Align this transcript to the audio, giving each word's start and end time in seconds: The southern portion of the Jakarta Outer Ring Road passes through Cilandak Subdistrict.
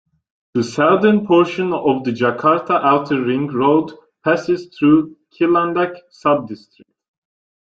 The 0.55 0.63
southern 0.63 1.27
portion 1.27 1.73
of 1.73 2.03
the 2.03 2.09
Jakarta 2.11 2.83
Outer 2.83 3.21
Ring 3.21 3.45
Road 3.49 3.91
passes 4.23 4.75
through 4.75 5.15
Cilandak 5.31 5.95
Subdistrict. 6.11 6.89